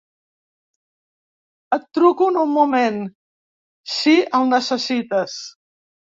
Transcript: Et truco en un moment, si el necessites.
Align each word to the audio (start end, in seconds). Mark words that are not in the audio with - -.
Et 1.77 1.85
truco 1.97 2.31
en 2.31 2.39
un 2.45 2.49
moment, 2.55 2.99
si 3.99 4.17
el 4.41 4.51
necessites. 4.57 5.39